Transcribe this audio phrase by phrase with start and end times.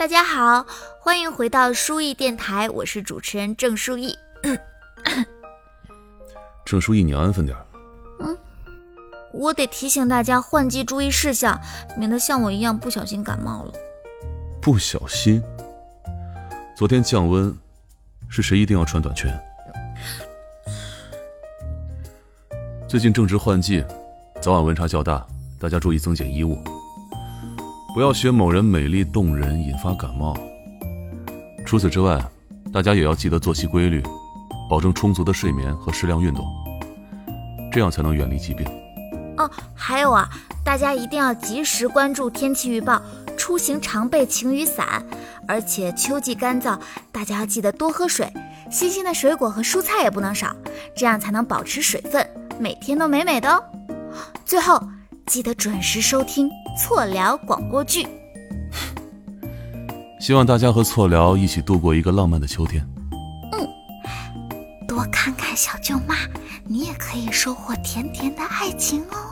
[0.00, 0.64] 大家好，
[0.98, 4.16] 欢迎回到书艺电台，我是主持人郑书艺。
[6.64, 7.54] 郑书艺，你安分点。
[8.18, 8.34] 嗯，
[9.30, 11.60] 我得提醒大家换季注意事项，
[11.98, 13.74] 免得像我一样不小心感冒了。
[14.62, 15.42] 不小心？
[16.74, 17.54] 昨天降温，
[18.30, 19.30] 是谁一定要穿短裙？
[22.88, 23.84] 最近正值换季，
[24.40, 25.26] 早晚温差较大，
[25.58, 26.58] 大家注意增减衣物。
[27.92, 30.36] 不要学某人美丽动人引发感冒。
[31.66, 32.24] 除此之外，
[32.72, 34.00] 大家也要记得作息规律，
[34.68, 36.44] 保证充足的睡眠和适量运动，
[37.72, 38.64] 这样才能远离疾病。
[39.38, 40.28] 哦，还有啊，
[40.64, 43.02] 大家一定要及时关注天气预报，
[43.36, 45.04] 出行常备晴雨伞。
[45.48, 46.78] 而且秋季干燥，
[47.10, 48.32] 大家要记得多喝水，
[48.70, 50.54] 新鲜的水果和蔬菜也不能少，
[50.94, 52.24] 这样才能保持水分，
[52.56, 53.60] 每天都美美的哦。
[54.44, 54.80] 最后，
[55.26, 56.48] 记得准时收听。
[56.82, 58.06] 错聊广播剧，
[60.18, 62.82] 希望大家和错聊一起度过一个浪漫的秋天。
[63.52, 63.68] 嗯，
[64.88, 66.16] 多看看小舅妈，
[66.64, 69.29] 你也可以收获甜甜的爱情哦。